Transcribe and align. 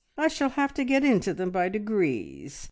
I 0.17 0.29
shall 0.29 0.49
have 0.49 0.73
to 0.73 0.83
get 0.83 1.03
into 1.03 1.31
them 1.31 1.51
by 1.51 1.69
degrees. 1.69 2.59